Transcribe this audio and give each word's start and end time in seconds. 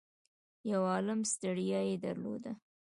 يو 0.71 0.81
عالُم 0.91 1.19
ستړيا 1.33 1.79
يې 1.89 1.95
درلوده. 2.05 2.51